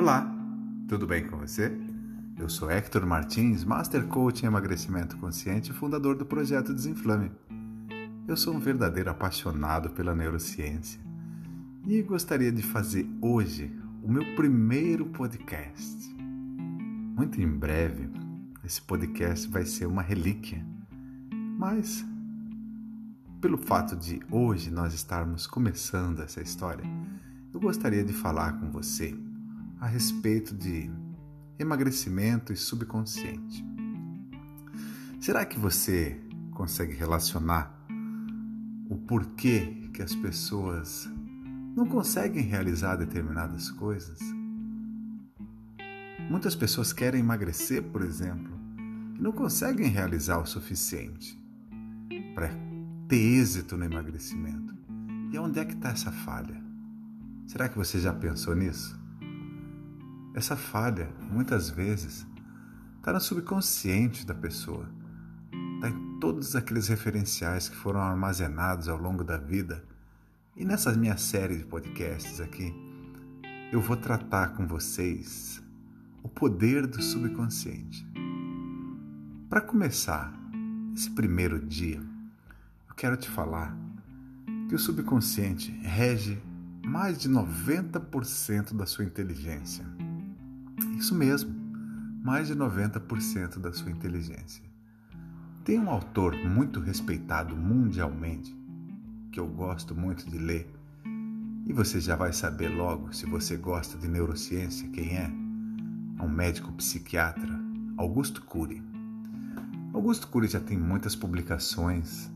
[0.00, 0.34] Olá,
[0.88, 1.70] tudo bem com você?
[2.38, 7.30] Eu sou Hector Martins, Master Coach em Emagrecimento Consciente e fundador do projeto Desinflame.
[8.26, 10.98] Eu sou um verdadeiro apaixonado pela neurociência
[11.86, 16.16] e gostaria de fazer hoje o meu primeiro podcast.
[16.16, 18.08] Muito em breve,
[18.64, 20.64] esse podcast vai ser uma relíquia,
[21.58, 22.02] mas
[23.38, 26.86] pelo fato de hoje nós estarmos começando essa história,
[27.52, 29.14] eu gostaria de falar com você
[29.80, 30.90] a respeito de
[31.58, 33.64] emagrecimento e subconsciente.
[35.18, 36.20] Será que você
[36.52, 37.74] consegue relacionar
[38.90, 41.08] o porquê que as pessoas
[41.74, 44.18] não conseguem realizar determinadas coisas?
[46.28, 48.52] Muitas pessoas querem emagrecer, por exemplo,
[49.16, 51.40] e não conseguem realizar o suficiente
[52.34, 52.50] para
[53.08, 54.74] ter êxito no emagrecimento.
[55.32, 56.62] E onde é que está essa falha?
[57.46, 58.99] Será que você já pensou nisso?
[60.32, 62.24] Essa falha, muitas vezes,
[62.96, 64.88] está no subconsciente da pessoa,
[65.74, 69.84] está em todos aqueles referenciais que foram armazenados ao longo da vida.
[70.56, 72.72] E nessa minha série de podcasts aqui,
[73.72, 75.60] eu vou tratar com vocês
[76.22, 78.06] o poder do subconsciente.
[79.48, 80.32] Para começar,
[80.94, 82.00] esse primeiro dia,
[82.88, 83.76] eu quero te falar
[84.68, 86.40] que o subconsciente rege
[86.84, 89.84] mais de 90% da sua inteligência.
[90.98, 91.54] Isso mesmo,
[92.22, 94.62] mais de 90% da sua inteligência.
[95.64, 98.54] Tem um autor muito respeitado mundialmente,
[99.32, 100.68] que eu gosto muito de ler,
[101.66, 105.30] e você já vai saber logo se você gosta de neurociência quem é.
[106.18, 107.58] É um médico psiquiatra,
[107.96, 108.82] Augusto Cury.
[109.92, 112.30] Augusto Cury já tem muitas publicações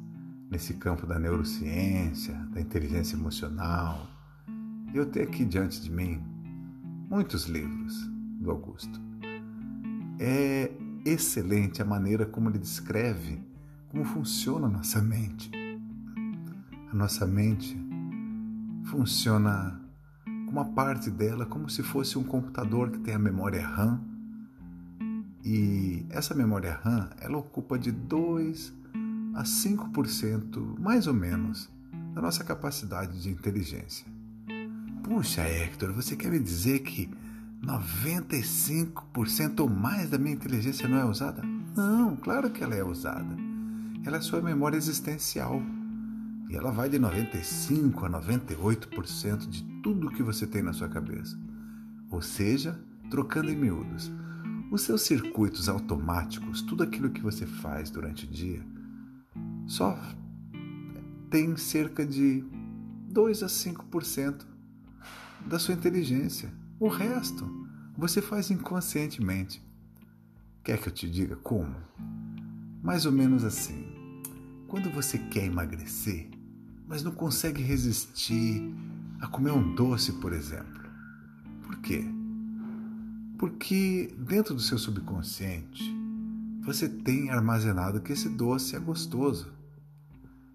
[0.50, 4.08] nesse campo da neurociência, da inteligência emocional.
[4.94, 6.22] Eu tenho aqui diante de mim
[7.08, 8.13] muitos livros
[8.44, 9.00] do Augusto.
[10.20, 10.70] É
[11.04, 13.42] excelente a maneira como ele descreve
[13.88, 15.50] como funciona a nossa mente.
[16.90, 17.76] A nossa mente
[18.86, 19.80] funciona
[20.26, 24.00] uma parte dela como se fosse um computador que tem a memória RAM.
[25.44, 28.72] E essa memória RAM, ela ocupa de 2
[29.34, 31.68] a 5%, mais ou menos,
[32.14, 34.06] da nossa capacidade de inteligência.
[35.02, 37.10] Puxa, Hector, você quer me dizer que
[37.64, 41.42] 95% ou mais da minha inteligência não é usada?
[41.76, 43.36] Não, claro que ela é usada.
[44.04, 45.62] Ela é sua memória existencial.
[46.48, 51.38] E ela vai de 95 a 98% de tudo que você tem na sua cabeça.
[52.10, 52.78] Ou seja,
[53.10, 54.12] trocando em miúdos,
[54.70, 58.62] os seus circuitos automáticos, tudo aquilo que você faz durante o dia,
[59.66, 59.98] só
[61.30, 62.44] tem cerca de
[63.10, 64.44] 2 a 5%
[65.46, 66.52] da sua inteligência.
[66.84, 67.50] O resto
[67.96, 69.66] você faz inconscientemente.
[70.62, 71.74] Quer que eu te diga como?
[72.82, 73.86] Mais ou menos assim.
[74.68, 76.28] Quando você quer emagrecer,
[76.86, 78.62] mas não consegue resistir
[79.18, 80.82] a comer um doce, por exemplo.
[81.62, 82.04] Por quê?
[83.38, 85.90] Porque dentro do seu subconsciente
[86.60, 89.50] você tem armazenado que esse doce é gostoso.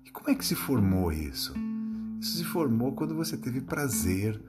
[0.06, 1.56] E como é que se formou isso?
[2.22, 4.40] Isso se formou quando você teve prazer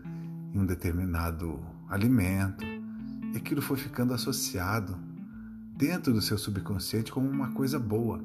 [0.53, 2.65] em um determinado alimento
[3.33, 4.97] e aquilo foi ficando associado
[5.77, 8.23] dentro do seu subconsciente como uma coisa boa.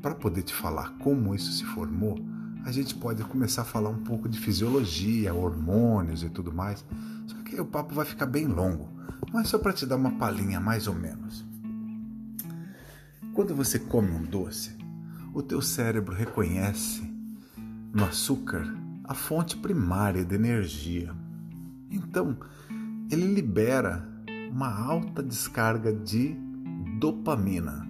[0.00, 2.18] Para poder te falar como isso se formou,
[2.64, 6.84] a gente pode começar a falar um pouco de fisiologia, hormônios e tudo mais.
[7.26, 8.88] Só que aí o papo vai ficar bem longo,
[9.32, 11.44] mas só para te dar uma palhinha mais ou menos.
[13.34, 14.76] Quando você come um doce,
[15.32, 17.02] o teu cérebro reconhece
[17.92, 18.79] no açúcar
[19.10, 21.12] a fonte primária de energia.
[21.90, 22.38] Então,
[23.10, 24.08] ele libera
[24.52, 26.36] uma alta descarga de
[27.00, 27.88] dopamina.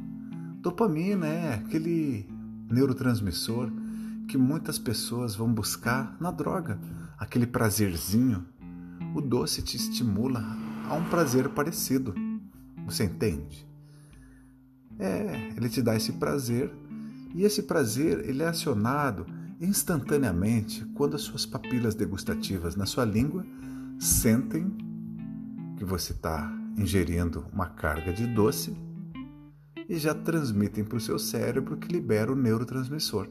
[0.62, 2.26] Dopamina é aquele
[2.70, 3.70] neurotransmissor
[4.28, 6.80] que muitas pessoas vão buscar na droga,
[7.18, 8.46] aquele prazerzinho.
[9.14, 10.42] O doce te estimula
[10.88, 12.14] a um prazer parecido.
[12.86, 13.68] Você entende?
[14.98, 16.72] É, ele te dá esse prazer
[17.34, 19.26] e esse prazer ele é acionado
[19.60, 23.44] instantaneamente quando as suas papilas degustativas na sua língua
[23.98, 24.74] sentem
[25.76, 28.74] que você está ingerindo uma carga de doce
[29.86, 33.28] e já transmitem para o seu cérebro que libera o neurotransmissor.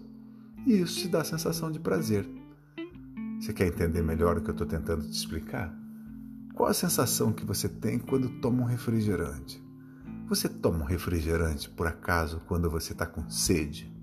[0.68, 2.30] E isso te dá a sensação de prazer.
[3.40, 5.74] Você quer entender melhor o que eu estou tentando te explicar?
[6.54, 9.64] Qual a sensação que você tem quando toma um refrigerante?
[10.28, 13.99] Você toma um refrigerante por acaso quando você está com sede?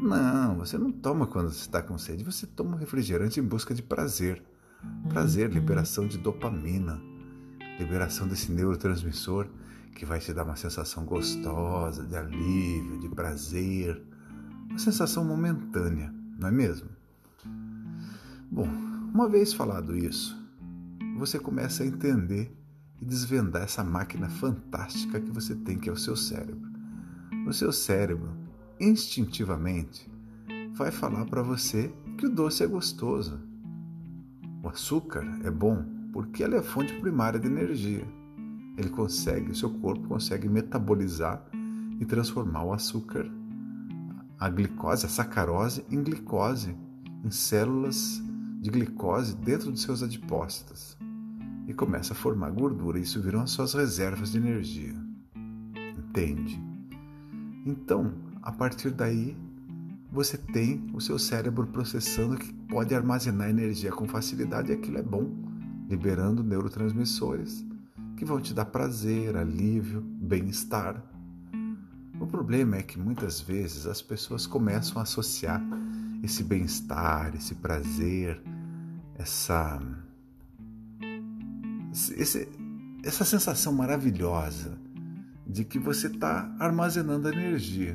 [0.00, 3.74] Não, você não toma quando você está com sede, você toma um refrigerante em busca
[3.74, 4.42] de prazer.
[5.10, 6.98] prazer, liberação de dopamina,
[7.78, 9.46] liberação desse neurotransmissor
[9.94, 14.02] que vai te dar uma sensação gostosa, de alívio, de prazer,
[14.70, 16.88] uma sensação momentânea, não é mesmo?
[18.50, 18.66] Bom,
[19.12, 20.34] uma vez falado isso,
[21.18, 22.56] você começa a entender
[23.00, 26.70] e desvendar essa máquina fantástica que você tem, que é o seu cérebro.
[27.46, 28.39] O seu cérebro,
[28.80, 30.10] instintivamente,
[30.72, 33.38] vai falar para você que o doce é gostoso.
[34.62, 38.06] O açúcar é bom porque ele é fonte primária de energia.
[38.76, 41.44] Ele consegue, o seu corpo consegue metabolizar
[42.00, 43.30] e transformar o açúcar,
[44.38, 46.74] a glicose, a sacarose, em glicose,
[47.22, 48.22] em células
[48.60, 50.96] de glicose dentro de seus adipócitos
[51.66, 52.98] e começa a formar gordura.
[52.98, 54.94] Isso viram as suas reservas de energia.
[55.98, 56.60] Entende?
[57.64, 58.12] Então,
[58.42, 59.36] a partir daí,
[60.10, 65.02] você tem o seu cérebro processando que pode armazenar energia com facilidade e aquilo é
[65.02, 65.30] bom,
[65.88, 67.64] liberando neurotransmissores
[68.20, 71.02] que vão te dar prazer, alívio, bem-estar.
[72.20, 75.62] O problema é que muitas vezes as pessoas começam a associar
[76.22, 78.38] esse bem-estar, esse prazer,
[79.14, 79.80] essa,
[82.14, 82.46] esse,
[83.02, 84.78] essa sensação maravilhosa
[85.46, 87.94] de que você está armazenando energia.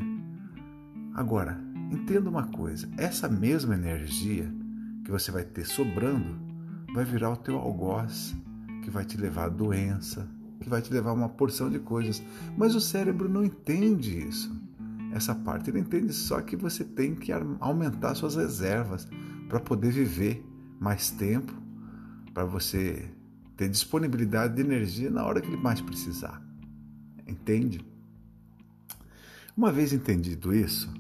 [1.16, 1.58] Agora,
[1.90, 4.52] entenda uma coisa: essa mesma energia
[5.04, 6.38] que você vai ter sobrando
[6.94, 8.36] vai virar o teu algoz,
[8.84, 10.28] que vai te levar a doença,
[10.60, 12.22] que vai te levar a uma porção de coisas.
[12.58, 14.54] Mas o cérebro não entende isso
[15.14, 15.70] essa parte.
[15.70, 17.32] Ele entende só que você tem que
[17.62, 19.08] aumentar suas reservas
[19.48, 20.46] para poder viver
[20.80, 21.54] mais tempo,
[22.34, 23.10] para você
[23.56, 26.44] ter disponibilidade de energia na hora que ele mais precisar.
[27.26, 27.80] Entende?
[29.56, 30.94] Uma vez entendido isso,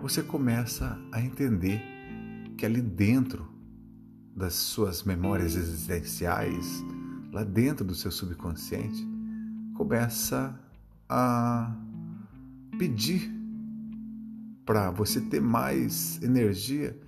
[0.00, 1.82] você começa a entender
[2.56, 3.46] que ali dentro
[4.34, 6.82] das suas memórias existenciais,
[7.30, 9.06] lá dentro do seu subconsciente,
[9.76, 10.58] começa
[11.06, 11.76] a
[12.78, 13.30] pedir
[14.64, 16.98] para você ter mais energia.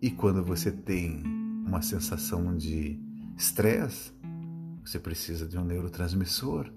[0.00, 1.24] E quando você tem
[1.66, 3.00] uma sensação de
[3.36, 4.12] estresse,
[4.84, 6.72] você precisa de um neurotransmissor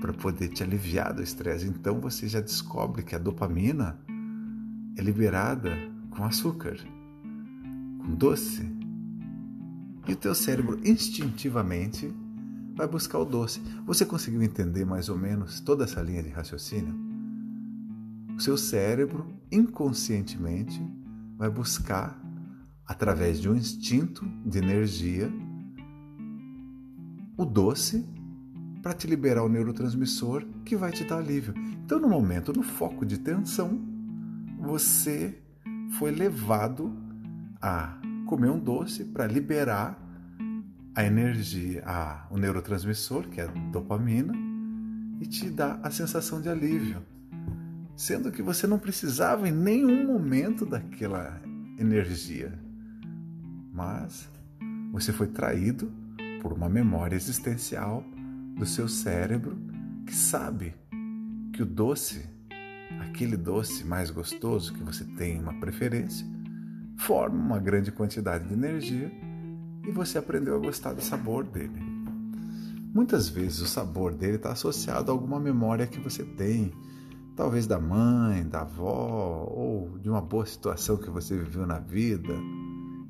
[0.00, 1.66] para poder te aliviar do estresse.
[1.66, 3.98] Então você já descobre que a dopamina
[4.98, 5.76] é liberada
[6.10, 6.76] com açúcar,
[7.98, 8.68] com doce.
[10.06, 12.12] E o teu cérebro instintivamente
[12.74, 13.60] vai buscar o doce.
[13.86, 17.08] Você conseguiu entender mais ou menos toda essa linha de raciocínio?
[18.38, 20.80] o seu cérebro inconscientemente
[21.36, 22.16] vai buscar,
[22.86, 25.28] através de um instinto de energia,
[27.36, 28.08] o doce
[28.80, 31.52] para te liberar o neurotransmissor que vai te dar alívio.
[31.84, 33.80] Então, no momento, no foco de tensão,
[34.68, 35.36] você
[35.98, 36.94] foi levado
[37.60, 39.98] a comer um doce para liberar
[40.94, 44.34] a energia, a, o neurotransmissor, que é a dopamina,
[45.20, 47.02] e te dar a sensação de alívio
[47.98, 51.42] sendo que você não precisava em nenhum momento daquela
[51.76, 52.56] energia.
[53.72, 54.28] Mas
[54.92, 55.92] você foi traído
[56.40, 58.04] por uma memória existencial
[58.56, 59.58] do seu cérebro
[60.06, 60.76] que sabe
[61.52, 62.24] que o doce,
[63.00, 66.26] aquele doce mais gostoso que você tem uma preferência,
[66.98, 69.10] forma uma grande quantidade de energia
[69.86, 71.80] e você aprendeu a gostar do sabor dele.
[72.92, 76.72] Muitas vezes o sabor dele está associado a alguma memória que você tem
[77.38, 82.34] talvez da mãe, da avó ou de uma boa situação que você viveu na vida.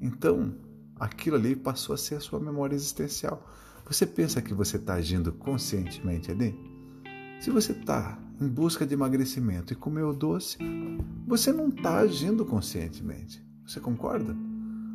[0.03, 0.55] Então,
[1.01, 3.43] aquilo ali passou a ser a sua memória existencial.
[3.87, 6.55] Você pensa que você está agindo conscientemente ali?
[7.41, 10.59] Se você está em busca de emagrecimento e comeu doce,
[11.27, 13.45] você não está agindo conscientemente.
[13.67, 14.37] Você concorda?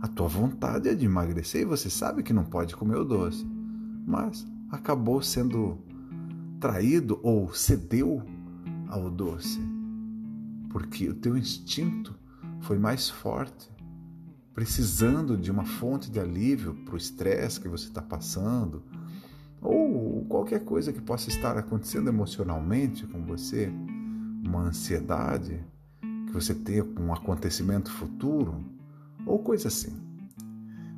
[0.02, 3.46] A tua vontade é de emagrecer e você sabe que não pode comer o doce,
[4.06, 5.78] mas acabou sendo
[6.60, 8.24] traído ou cedeu
[8.88, 9.60] ao doce,
[10.70, 12.16] porque o teu instinto
[12.62, 13.70] foi mais forte,
[14.54, 18.84] precisando de uma fonte de alívio para o estresse que você está passando,
[19.64, 23.72] ou qualquer coisa que possa estar acontecendo emocionalmente com você,
[24.44, 25.64] uma ansiedade
[26.28, 28.64] que você tenha com um acontecimento futuro,
[29.26, 29.96] ou coisa assim.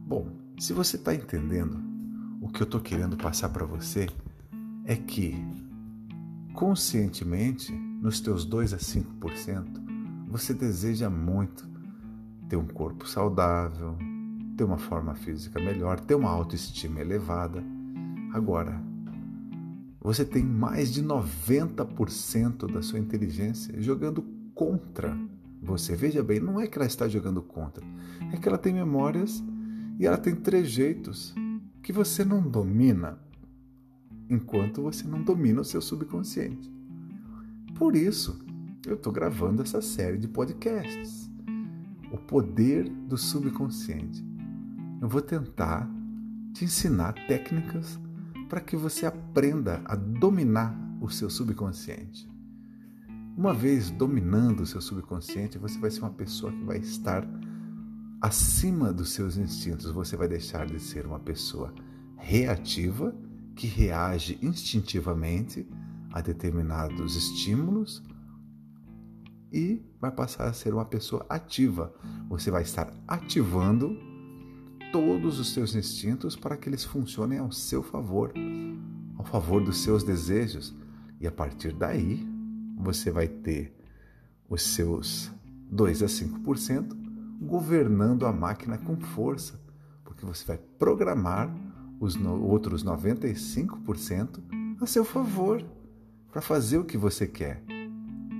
[0.08, 0.28] Bom,
[0.60, 1.78] se você está entendendo,
[2.42, 4.08] o que eu estou querendo passar para você
[4.86, 5.36] é que
[6.56, 11.68] conscientemente, nos teus 2 a 5%, você deseja muito
[12.48, 13.98] ter um corpo saudável,
[14.56, 17.62] ter uma forma física melhor, ter uma autoestima elevada.
[18.36, 18.84] Agora,
[20.02, 24.22] você tem mais de 90% da sua inteligência jogando
[24.54, 25.18] contra
[25.64, 25.96] você.
[25.96, 27.82] Veja bem, não é que ela está jogando contra,
[28.34, 29.42] é que ela tem memórias
[29.98, 31.34] E ela tem trejeitos
[31.82, 33.18] que você não domina
[34.30, 36.70] enquanto você não domina o seu subconsciente.
[37.74, 38.38] Por isso,
[38.86, 41.32] eu estou gravando essa série de podcasts.
[42.12, 44.22] O poder do subconsciente.
[45.02, 45.90] Eu vou tentar
[46.52, 47.98] te ensinar técnicas
[48.50, 52.30] para que você aprenda a dominar o seu subconsciente.
[53.38, 57.28] Uma vez dominando o seu subconsciente, você vai ser uma pessoa que vai estar
[58.22, 59.92] acima dos seus instintos.
[59.92, 61.74] Você vai deixar de ser uma pessoa
[62.16, 63.14] reativa
[63.56, 65.68] que reage instintivamente
[66.12, 68.02] a determinados estímulos
[69.52, 71.94] e vai passar a ser uma pessoa ativa.
[72.30, 73.98] Você vai estar ativando
[74.96, 78.32] todos os seus instintos para que eles funcionem ao seu favor,
[79.18, 80.74] ao favor dos seus desejos.
[81.20, 82.26] E a partir daí,
[82.78, 83.76] você vai ter
[84.50, 85.30] os seus
[85.70, 86.96] 2 a 5%
[87.42, 89.60] governando a máquina com força,
[90.06, 91.54] porque você vai programar
[92.00, 94.42] os outros 95%
[94.80, 95.62] a seu favor
[96.32, 97.62] para fazer o que você quer,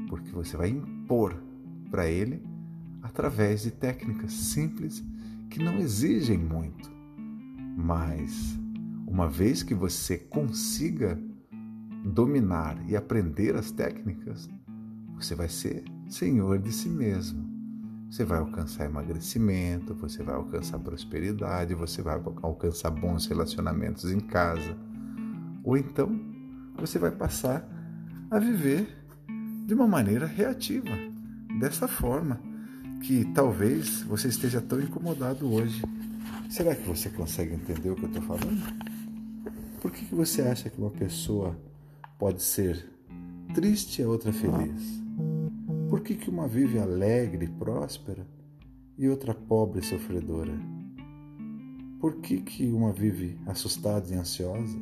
[0.08, 1.36] porque você vai impor
[1.92, 2.42] para ele
[3.02, 5.04] através de técnicas simples
[5.56, 6.92] que não exigem muito.
[7.78, 8.60] Mas,
[9.08, 11.18] uma vez que você consiga
[12.04, 14.50] dominar e aprender as técnicas,
[15.16, 17.50] você vai ser senhor de si mesmo.
[18.12, 24.78] Você vai alcançar emagrecimento, você vai alcançar prosperidade, você vai alcançar bons relacionamentos em casa.
[25.64, 26.20] Ou então,
[26.78, 27.66] você vai passar
[28.30, 28.90] a viver
[29.66, 30.92] de uma maneira reativa,
[31.62, 32.42] dessa forma
[33.02, 35.84] que talvez você esteja tão incomodado hoje.
[36.50, 38.62] Será que você consegue entender o que eu estou falando?
[39.82, 41.56] Por que, que você acha que uma pessoa
[42.18, 42.90] pode ser
[43.54, 45.04] triste e a outra feliz?
[45.90, 48.26] Por que, que uma vive alegre e próspera
[48.98, 50.54] e outra pobre e sofredora?
[52.00, 54.78] Por que, que uma vive assustada e ansiosa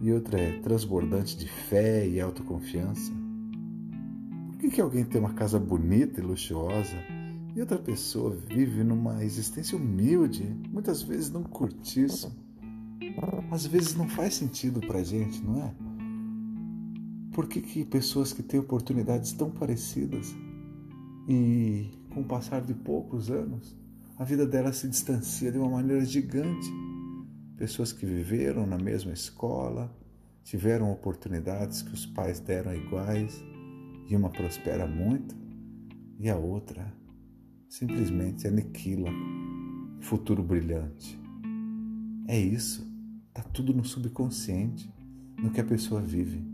[0.00, 3.19] e outra é transbordante de fé e autoconfiança?
[4.60, 6.96] Que, que alguém tem uma casa bonita e luxuosa
[7.56, 12.30] e outra pessoa vive numa existência humilde, muitas vezes num curtiço.
[13.50, 15.74] Às vezes não faz sentido pra gente, não é?
[17.32, 20.36] Por que, que pessoas que têm oportunidades tão parecidas
[21.26, 23.74] e com o passar de poucos anos,
[24.18, 26.70] a vida delas se distancia de uma maneira gigante?
[27.56, 29.90] Pessoas que viveram na mesma escola,
[30.44, 33.42] tiveram oportunidades que os pais deram iguais,
[34.10, 35.36] e uma prospera muito
[36.18, 36.92] e a outra
[37.68, 39.08] simplesmente aniquila
[40.00, 41.18] futuro brilhante.
[42.26, 42.86] É isso,
[43.32, 44.92] tá tudo no subconsciente,
[45.38, 46.44] no que a pessoa vive.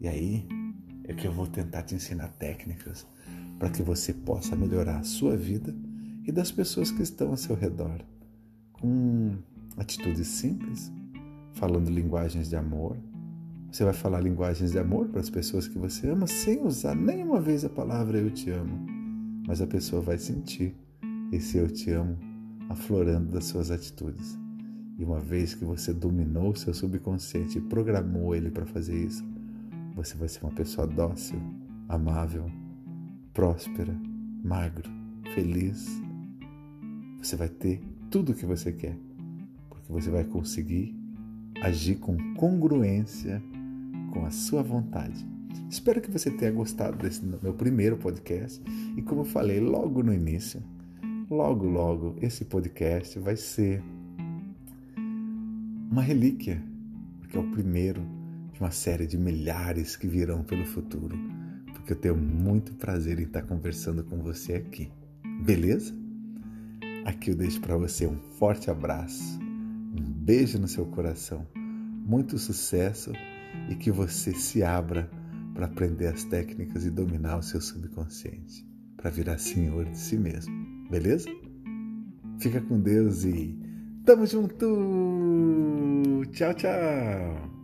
[0.00, 0.48] E aí
[1.04, 3.06] é que eu vou tentar te ensinar técnicas
[3.58, 5.74] para que você possa melhorar a sua vida
[6.24, 8.04] e das pessoas que estão ao seu redor,
[8.72, 9.36] com
[9.76, 10.92] atitudes simples,
[11.54, 12.96] falando linguagens de amor.
[13.76, 17.38] Você vai falar linguagens de amor para as pessoas que você ama sem usar nenhuma
[17.38, 18.86] vez a palavra eu te amo
[19.46, 20.74] mas a pessoa vai sentir
[21.30, 22.16] esse eu te amo
[22.70, 24.38] aflorando das suas atitudes.
[24.96, 29.22] E uma vez que você dominou o seu subconsciente e programou ele para fazer isso,
[29.94, 31.38] você vai ser uma pessoa dócil,
[31.86, 32.50] amável,
[33.34, 33.94] próspera,
[34.42, 34.90] magro,
[35.34, 35.86] feliz.
[37.18, 38.96] Você vai ter tudo o que você quer,
[39.68, 40.98] porque você vai conseguir
[41.60, 43.42] agir com congruência
[44.16, 45.36] com a sua vontade
[45.68, 48.62] Espero que você tenha gostado desse meu primeiro podcast.
[48.96, 50.62] E como eu falei logo no início,
[51.28, 53.82] logo, logo, esse podcast vai ser
[55.90, 56.62] uma relíquia,
[57.18, 58.00] porque é o primeiro
[58.52, 61.18] de uma série de milhares que virão pelo futuro.
[61.72, 64.88] Porque eu tenho muito prazer em estar conversando com você aqui.
[65.44, 65.92] Beleza?
[67.04, 73.12] Aqui eu deixo para você um forte abraço, um beijo no seu coração, muito sucesso
[73.68, 75.10] e que você se abra
[75.54, 80.54] para aprender as técnicas e dominar o seu subconsciente, para virar senhor de si mesmo.
[80.90, 81.28] Beleza?
[82.38, 83.58] Fica com Deus e
[84.04, 84.66] tamo junto!
[86.32, 87.55] Tchau, tchau!